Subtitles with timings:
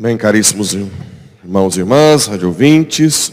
[0.00, 0.74] Bem, caríssimos
[1.42, 3.32] irmãos e irmãs, rádio ouvintes.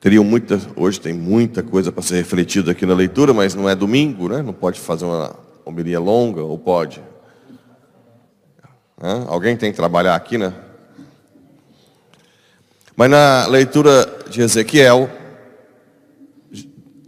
[0.00, 3.76] Teriam muita, hoje tem muita coisa para ser refletida aqui na leitura, mas não é
[3.76, 4.42] domingo, né?
[4.42, 7.00] Não pode fazer uma homilia longa, ou pode?
[9.00, 9.24] Hã?
[9.28, 10.52] Alguém tem que trabalhar aqui, né?
[12.96, 15.08] Mas na leitura de Ezequiel,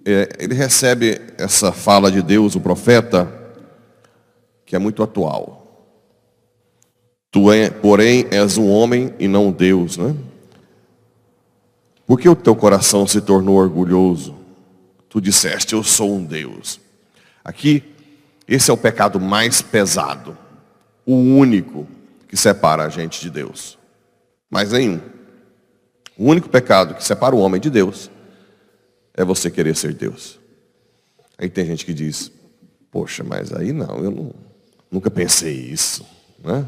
[0.05, 3.29] é, ele recebe essa fala de Deus, o profeta,
[4.65, 5.64] que é muito atual.
[7.35, 10.15] Tu, é, porém, és um homem e não Deus, né?
[12.07, 14.37] Por que o teu coração se tornou orgulhoso?
[15.09, 16.79] Tu disseste, eu sou um Deus.
[17.45, 17.83] Aqui,
[18.47, 20.39] esse é o pecado mais pesado,
[21.05, 21.89] o único
[22.29, 23.77] que separa a gente de Deus.
[24.49, 25.01] Mais nenhum.
[26.17, 28.13] O único pecado que separa o homem de Deus
[29.13, 30.39] é você querer ser Deus.
[31.37, 32.31] Aí tem gente que diz,
[32.93, 34.33] poxa, mas aí não, eu não,
[34.89, 36.07] nunca pensei isso.
[36.39, 36.65] Né?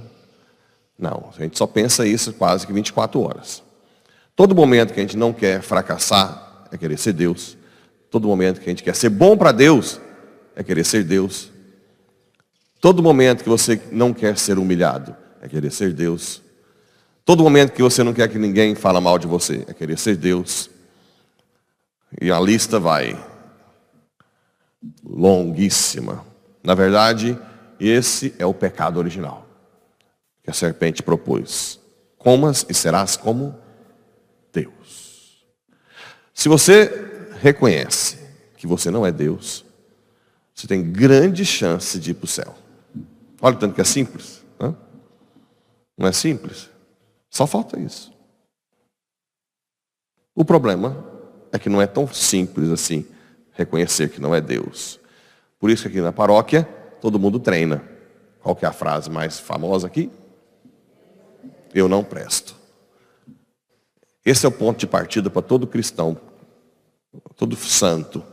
[0.98, 3.62] Não, a gente só pensa isso quase que 24 horas.
[4.34, 7.56] Todo momento que a gente não quer fracassar é querer ser Deus.
[8.11, 10.00] Todo momento que a gente quer ser bom para Deus
[10.55, 11.50] é querer ser Deus.
[12.80, 16.42] Todo momento que você não quer ser humilhado é querer ser Deus.
[17.24, 20.17] Todo momento que você não quer que ninguém fale mal de você é querer ser
[20.17, 20.70] Deus.
[22.20, 23.19] E a lista vai
[25.05, 26.24] longuíssima.
[26.62, 27.39] Na verdade,
[27.78, 29.45] esse é o pecado original
[30.47, 31.80] que a serpente propôs.
[32.16, 33.58] Comas e serás como
[34.52, 35.44] Deus.
[36.33, 38.16] Se você reconhece
[38.56, 39.64] que você não é Deus,
[40.55, 42.55] você tem grande chance de ir para o céu.
[43.42, 44.44] Olha tanto que é simples.
[44.56, 44.78] Não,
[45.98, 46.70] não é simples?
[47.28, 48.12] Só falta isso.
[50.33, 51.05] O problema
[51.50, 53.05] é que não é tão simples assim
[53.50, 55.00] reconhecer que não é Deus.
[55.58, 56.62] Por isso que aqui na paróquia
[57.00, 57.83] todo mundo treina.
[58.40, 60.08] Qual que é a frase mais famosa aqui?
[61.77, 62.57] Eu não presto.
[64.25, 66.19] Esse é o ponto de partida para todo cristão,
[67.37, 68.25] todo santo.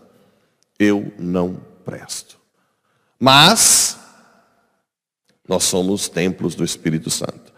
[0.79, 2.39] Eu não presto.
[3.19, 3.99] Mas,
[5.47, 7.53] nós somos templos do Espírito Santo.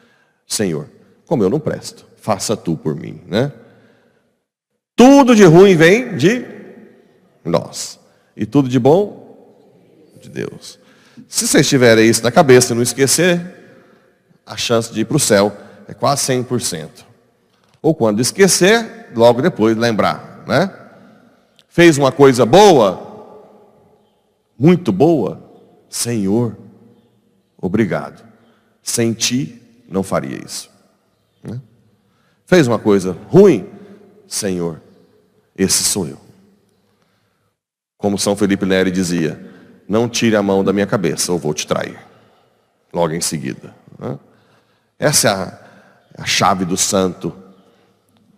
[0.47, 0.90] Senhor,
[1.28, 3.53] como eu não presto, faça tu por mim, né?
[4.95, 6.44] Tudo de ruim vem de
[7.44, 8.00] nós.
[8.35, 10.79] E tudo de bom de Deus.
[11.28, 13.40] Se vocês tiverem isso na cabeça e não esquecer,
[14.45, 17.06] a chance de ir para o céu é quase 100%.
[17.81, 20.72] Ou quando esquecer, logo depois lembrar, né?
[21.68, 23.06] Fez uma coisa boa,
[24.57, 25.44] muito boa,
[25.90, 26.57] Senhor,
[27.62, 28.24] obrigado.
[28.81, 30.69] Sem ti, não faria isso.
[31.44, 31.59] Né?
[32.45, 33.69] Fez uma coisa ruim,
[34.28, 34.81] Senhor,
[35.57, 36.18] esse sou eu.
[37.97, 39.53] Como São Felipe Neri dizia,
[39.88, 42.00] não tire a mão da minha cabeça, ou vou te trair.
[42.94, 43.75] Logo em seguida.
[44.00, 44.18] Né?
[44.97, 45.64] Essa é a
[46.17, 47.33] a chave do santo.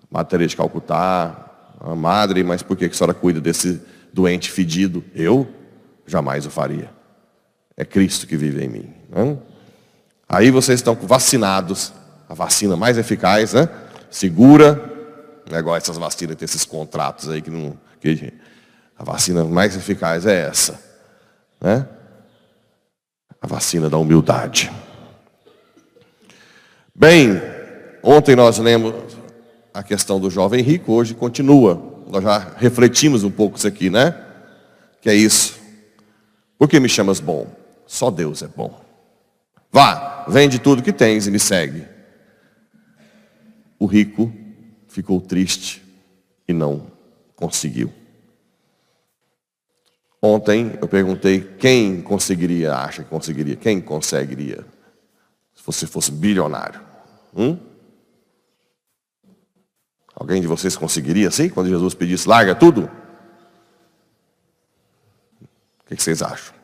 [0.10, 1.48] Matéria de Calcutá,
[1.80, 3.82] a madre, mas por que a senhora cuida desse
[4.14, 5.04] doente fedido?
[5.14, 5.48] Eu
[6.06, 6.90] jamais o faria.
[7.76, 8.94] É Cristo que vive em mim.
[9.10, 9.42] Não?
[10.28, 11.94] Aí vocês estão vacinados,
[12.28, 13.70] a vacina mais eficaz, né?
[14.10, 14.74] segura,
[15.50, 17.78] não é igual essas vacinas, tem esses contratos aí que não.
[18.00, 18.34] Que,
[18.98, 20.80] a vacina mais eficaz é essa.
[21.62, 21.88] Né?
[23.40, 24.72] A vacina da humildade.
[26.96, 27.40] Bem,
[28.04, 28.94] Ontem nós lemos
[29.74, 31.82] a questão do jovem rico, hoje continua.
[32.08, 34.16] Nós já refletimos um pouco isso aqui, né?
[35.02, 35.60] Que é isso.
[36.58, 37.48] Por que me chamas bom?
[37.86, 38.80] Só Deus é bom.
[39.72, 41.86] Vá, vende tudo que tens e me segue.
[43.80, 44.32] O rico
[44.88, 45.84] ficou triste
[46.48, 46.88] e não
[47.36, 47.94] conseguiu.
[50.22, 54.66] Ontem eu perguntei quem conseguiria, acha que conseguiria, quem conseguiria,
[55.54, 56.82] se você fosse bilionário.
[57.36, 57.58] Hum?
[60.20, 61.48] Alguém de vocês conseguiria assim?
[61.48, 62.90] Quando Jesus pedisse, larga tudo?
[65.40, 66.56] O que vocês acham?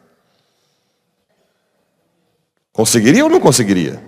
[2.72, 4.04] Conseguiria ou não conseguiria?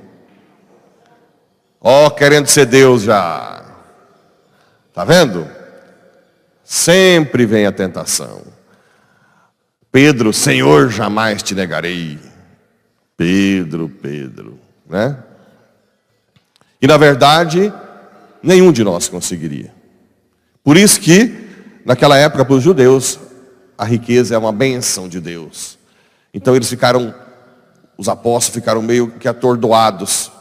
[1.80, 3.64] Ó, oh, querendo ser Deus já.
[4.92, 5.48] Tá vendo?
[6.64, 8.42] Sempre vem a tentação.
[9.92, 12.18] Pedro, Senhor, jamais te negarei.
[13.16, 15.24] Pedro, Pedro, né?
[16.82, 17.72] E na verdade,
[18.46, 19.74] nenhum de nós conseguiria.
[20.64, 21.34] Por isso que,
[21.84, 23.20] naquela época, para os judeus,
[23.78, 25.78] a riqueza é uma benção de Deus.
[26.34, 27.14] Então eles ficaram,
[27.98, 30.32] os apóstolos ficaram meio que atordoados.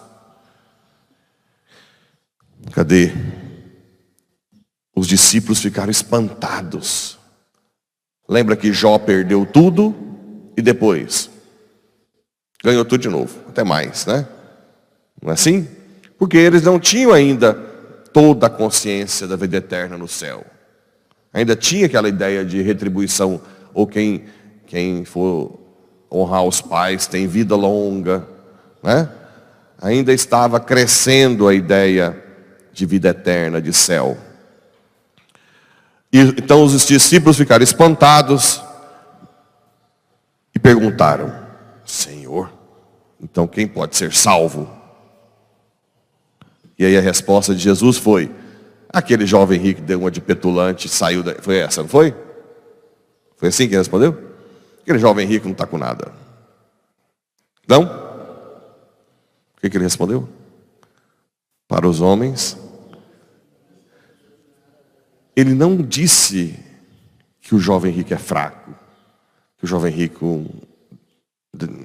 [2.73, 3.13] Cadê?
[4.95, 7.19] Os discípulos ficaram espantados.
[8.29, 9.95] Lembra que Jó perdeu tudo
[10.57, 11.31] e depois
[12.63, 14.27] ganhou tudo de novo, até mais, né?
[15.21, 15.69] Não é assim?
[16.19, 17.74] Porque eles não tinham ainda
[18.15, 20.47] toda a consciência da vida eterna no céu.
[21.33, 23.41] Ainda tinha aquela ideia de retribuição,
[23.75, 24.27] ou quem,
[24.69, 25.59] quem for
[26.11, 28.25] honrar os pais tem vida longa.
[28.81, 29.09] Né?
[29.83, 32.17] Ainda estava crescendo a ideia
[32.73, 34.17] de vida eterna, de céu.
[36.13, 38.63] E, então os discípulos ficaram espantados
[40.55, 41.35] e perguntaram,
[41.85, 42.53] Senhor,
[43.21, 44.84] então quem pode ser salvo?
[46.85, 48.31] E aí a resposta de Jesus foi,
[48.91, 51.35] aquele jovem rico deu uma de petulante, saiu da...
[51.37, 52.15] Foi essa, não foi?
[53.39, 54.35] Foi assim que ele respondeu?
[54.83, 56.13] Aquele jovem rico não está com nada.
[57.67, 57.85] Não?
[57.85, 60.29] O que, que ele respondeu?
[61.67, 62.59] Para os homens,
[65.35, 66.55] ele não disse
[67.41, 68.75] que o jovem rico é fraco,
[69.57, 70.45] que o jovem rico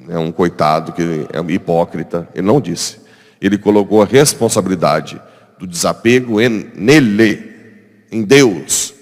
[0.10, 2.28] é um coitado, que é um hipócrita.
[2.36, 3.08] Ele não disse.
[3.42, 5.22] Ele colocou a responsabilidade
[5.58, 8.94] do desapego em, nele, em Deus.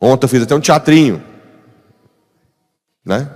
[0.00, 1.22] Ontem eu fiz até um teatrinho.
[3.04, 3.30] Né?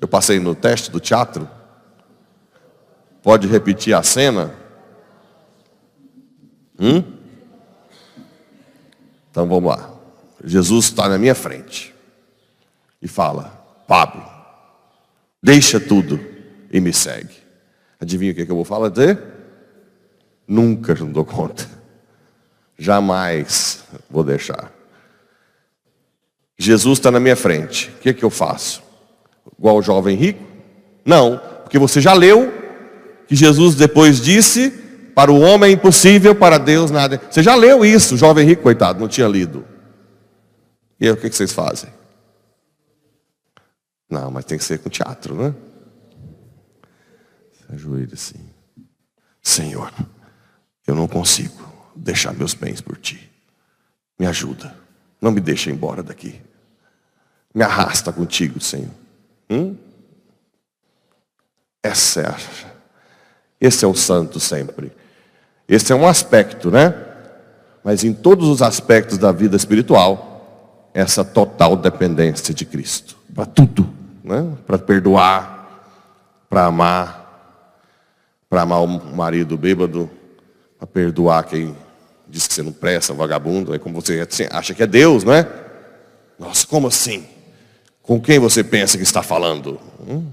[0.00, 1.48] Eu passei no teste do teatro.
[3.22, 4.54] Pode repetir a cena?
[6.78, 7.02] Hum?
[9.30, 9.90] Então vamos lá.
[10.44, 11.94] Jesus está na minha frente
[13.02, 13.44] e fala:
[13.86, 14.24] Pablo,
[15.42, 16.20] deixa tudo
[16.70, 17.45] e me segue.
[18.00, 19.16] Adivinha o que, eu vou falar de?
[20.46, 21.68] Nunca não dou conta.
[22.78, 24.72] Jamais vou deixar.
[26.58, 27.90] Jesus está na minha frente.
[27.96, 28.82] O que, que eu faço?
[29.58, 30.42] Igual o jovem rico?
[31.04, 32.52] Não, porque você já leu
[33.26, 34.70] que Jesus depois disse
[35.14, 37.20] para o homem é impossível, para Deus nada.
[37.30, 39.64] Você já leu isso, jovem rico, coitado, não tinha lido.
[41.00, 41.90] E aí o que vocês fazem?
[44.10, 45.54] Não, mas tem que ser com teatro, né?
[47.72, 48.40] Ajoelha assim.
[49.42, 49.92] Senhor,
[50.86, 53.30] eu não consigo deixar meus bens por ti.
[54.18, 54.74] Me ajuda.
[55.20, 56.40] Não me deixa embora daqui.
[57.54, 58.90] Me arrasta contigo, Senhor.
[59.48, 59.76] Hum?
[61.82, 62.36] É a,
[63.60, 64.92] esse é o santo sempre.
[65.68, 66.94] Esse é um aspecto, né?
[67.82, 73.16] Mas em todos os aspectos da vida espiritual, essa total dependência de Cristo.
[73.34, 73.88] Para tudo,
[74.22, 74.52] né?
[74.66, 75.56] Para perdoar,
[76.48, 77.25] para amar,
[78.48, 80.10] para amar o marido bêbado,
[80.78, 81.76] para perdoar quem
[82.28, 85.48] diz que você não presta, vagabundo, é como você acha que é Deus, não é?
[86.38, 87.24] Nossa, como assim?
[88.02, 89.80] Com quem você pensa que está falando?
[90.06, 90.26] Hum?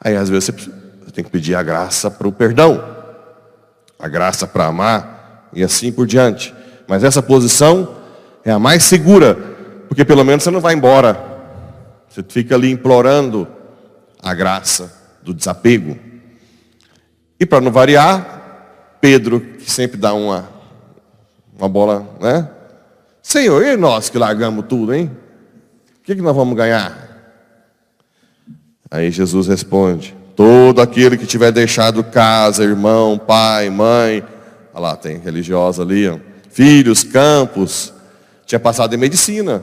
[0.00, 2.98] Aí às vezes você tem que pedir a graça para o perdão
[3.98, 6.54] a graça para amar e assim por diante.
[6.86, 7.96] Mas essa posição
[8.44, 9.34] é a mais segura,
[9.88, 11.20] porque pelo menos você não vai embora.
[12.08, 13.48] Você fica ali implorando
[14.22, 14.92] a graça
[15.22, 15.98] do desapego.
[17.38, 20.48] E para não variar, Pedro, que sempre dá uma,
[21.56, 22.48] uma bola, né?
[23.22, 25.10] Senhor, e nós que largamos tudo, hein?
[26.00, 27.06] O que, que nós vamos ganhar?
[28.90, 34.24] Aí Jesus responde: Todo aquele que tiver deixado casa, irmão, pai, mãe,
[34.72, 36.18] olha lá, tem religiosa ali, ó,
[36.50, 37.92] filhos, campos,
[38.46, 39.62] tinha passado em medicina.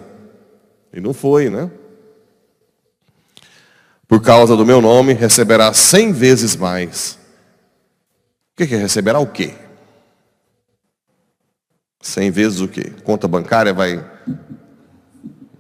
[0.94, 1.70] E não foi, né?
[4.08, 7.18] Por causa do meu nome, receberá cem vezes mais.
[8.56, 9.54] O que, que é receberá o quê?
[12.00, 12.94] Cem vezes o quê?
[13.04, 14.02] Conta bancária vai.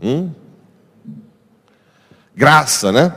[0.01, 0.31] Hum?
[2.33, 3.13] Graça, né?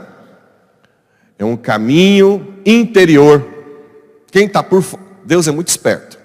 [1.37, 3.47] É um caminho interior.
[4.29, 4.83] Quem está por
[5.23, 6.19] Deus é muito esperto.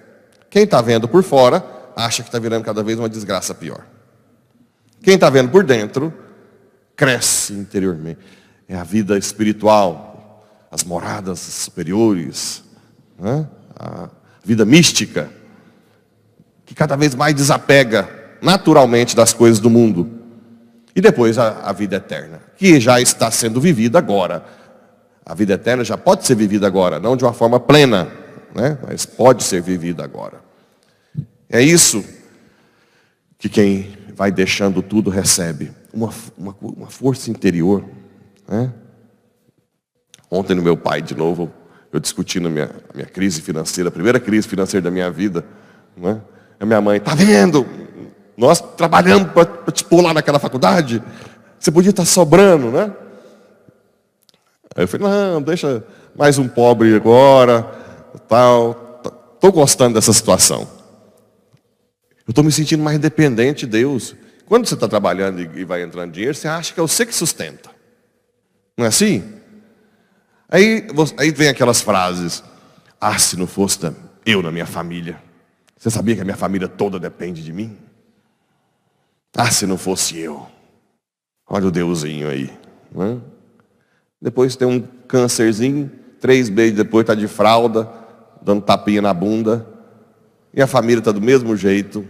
[0.50, 3.86] Quem está vendo por fora, acha que está virando cada vez uma desgraça pior.
[5.00, 6.12] Quem está vendo por dentro,
[6.96, 8.18] cresce interiormente.
[8.68, 12.63] É a vida espiritual, as moradas superiores,
[13.18, 13.46] né?
[13.78, 14.08] a
[14.44, 15.30] vida mística,
[16.64, 18.08] que cada vez mais desapega
[18.40, 20.10] naturalmente das coisas do mundo.
[20.94, 24.44] E depois a, a vida eterna, que já está sendo vivida agora
[25.24, 28.08] a vida eterna já pode ser vivida agora, não de uma forma plena,
[28.54, 28.76] né?
[28.86, 30.40] mas pode ser vivida agora.
[31.48, 32.04] É isso
[33.38, 35.72] que quem vai deixando tudo recebe.
[35.92, 37.84] Uma, uma, uma força interior.
[38.46, 38.70] Né?
[40.30, 41.50] Ontem no meu pai, de novo,
[41.94, 45.44] eu discutindo a minha, minha crise financeira, a primeira crise financeira da minha vida.
[45.96, 46.20] Né?
[46.58, 47.64] A minha mãe, tá vendo?
[48.36, 51.00] Nós trabalhamos para te pôr lá naquela faculdade.
[51.56, 52.92] Você podia estar sobrando, né?
[54.74, 55.84] Aí eu falei, não, deixa
[56.16, 57.62] mais um pobre agora,
[58.26, 59.00] tal.
[59.36, 60.66] Estou gostando dessa situação.
[62.26, 64.16] Eu estou me sentindo mais dependente de Deus.
[64.46, 67.70] Quando você está trabalhando e vai entrando dinheiro, você acha que é você que sustenta.
[68.76, 69.33] Não é assim?
[70.54, 70.86] Aí,
[71.18, 72.44] aí vem aquelas frases.
[73.00, 73.92] Ah, se não fosse
[74.24, 75.20] eu na minha família.
[75.76, 77.76] Você sabia que a minha família toda depende de mim?
[79.36, 80.46] Ah, se não fosse eu.
[81.44, 82.56] Olha o Deusinho aí.
[82.92, 83.20] Né?
[84.22, 87.90] Depois tem um câncerzinho, três meses depois está de fralda,
[88.40, 89.66] dando tapinha na bunda.
[90.54, 92.06] E a família está do mesmo jeito,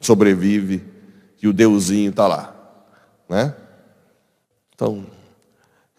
[0.00, 0.80] sobrevive,
[1.42, 2.54] e o Deusinho está lá.
[3.28, 3.52] Né?
[4.72, 5.04] Então,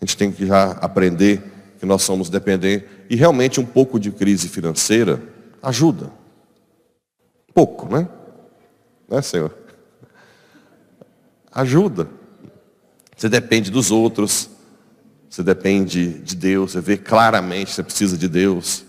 [0.04, 1.42] a gente tem que já aprender
[1.80, 2.90] que nós somos dependentes.
[3.10, 5.24] E realmente um pouco de crise financeira
[5.62, 6.12] ajuda.
[7.54, 8.10] Pouco, né?
[9.10, 9.56] Né, Senhor?
[11.50, 12.10] Ajuda.
[13.16, 14.50] Você depende dos outros.
[15.30, 16.74] Você depende de Deus.
[16.74, 18.84] Você vê claramente que você precisa de Deus.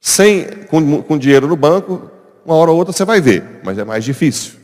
[0.00, 2.10] Sem, com, com dinheiro no banco,
[2.42, 4.54] uma hora ou outra você vai ver, mas é mais difícil.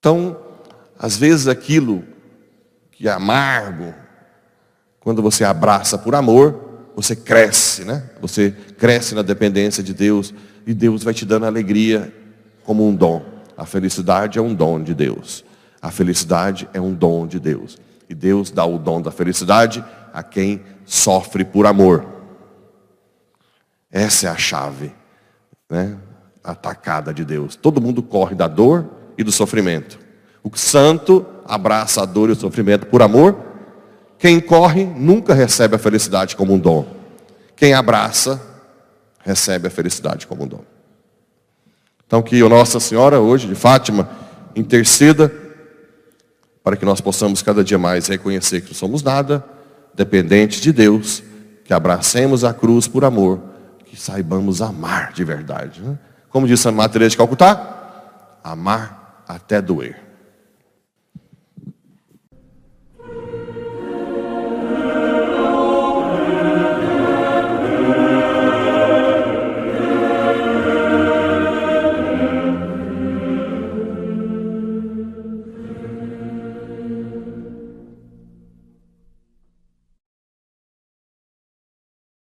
[0.00, 0.36] Então,
[0.98, 2.02] às vezes aquilo
[2.90, 3.94] que é amargo,
[5.06, 8.10] quando você abraça por amor, você cresce, né?
[8.20, 10.34] Você cresce na dependência de Deus
[10.66, 12.12] e Deus vai te dando alegria
[12.64, 13.24] como um dom.
[13.56, 15.44] A felicidade é um dom de Deus.
[15.80, 17.78] A felicidade é um dom de Deus.
[18.08, 22.04] E Deus dá o dom da felicidade a quem sofre por amor.
[23.92, 24.92] Essa é a chave,
[25.70, 25.96] né?
[26.42, 27.54] Atacada de Deus.
[27.54, 28.84] Todo mundo corre da dor
[29.16, 30.00] e do sofrimento.
[30.42, 33.45] O santo abraça a dor e o sofrimento por amor
[34.18, 36.86] quem corre nunca recebe a felicidade como um dom.
[37.54, 38.40] Quem abraça,
[39.24, 40.64] recebe a felicidade como um dom.
[42.06, 44.08] Então que a Nossa Senhora hoje de Fátima
[44.54, 45.32] interceda
[46.62, 49.44] para que nós possamos cada dia mais reconhecer que não somos nada,
[49.94, 51.22] dependentes de Deus,
[51.64, 53.40] que abracemos a cruz por amor,
[53.84, 55.80] que saibamos amar de verdade.
[55.80, 55.98] Né?
[56.28, 60.05] Como disse a Maria de Calcutá, amar até doer.